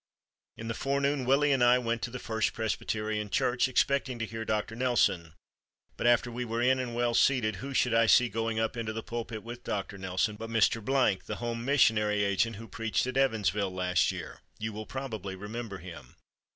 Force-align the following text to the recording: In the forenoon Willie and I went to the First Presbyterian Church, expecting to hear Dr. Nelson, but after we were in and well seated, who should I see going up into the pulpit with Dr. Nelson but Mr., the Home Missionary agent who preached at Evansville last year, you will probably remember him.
In 0.57 0.67
the 0.67 0.73
forenoon 0.73 1.25
Willie 1.25 1.51
and 1.51 1.63
I 1.63 1.77
went 1.77 2.01
to 2.01 2.09
the 2.09 2.17
First 2.17 2.53
Presbyterian 2.53 3.29
Church, 3.29 3.67
expecting 3.67 4.17
to 4.17 4.25
hear 4.25 4.43
Dr. 4.43 4.75
Nelson, 4.75 5.35
but 5.95 6.07
after 6.07 6.31
we 6.31 6.43
were 6.43 6.59
in 6.59 6.79
and 6.79 6.95
well 6.95 7.13
seated, 7.13 7.57
who 7.57 7.75
should 7.75 7.93
I 7.93 8.07
see 8.07 8.27
going 8.27 8.59
up 8.59 8.75
into 8.75 8.93
the 8.93 9.03
pulpit 9.03 9.43
with 9.43 9.63
Dr. 9.63 9.99
Nelson 9.99 10.37
but 10.37 10.49
Mr., 10.49 11.23
the 11.27 11.35
Home 11.35 11.63
Missionary 11.63 12.23
agent 12.23 12.55
who 12.55 12.67
preached 12.67 13.05
at 13.05 13.15
Evansville 13.15 13.75
last 13.75 14.11
year, 14.11 14.41
you 14.57 14.73
will 14.73 14.87
probably 14.87 15.35
remember 15.35 15.77
him. 15.77 16.15